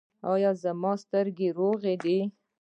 [0.31, 2.17] ایا زما سترګې روغې دي؟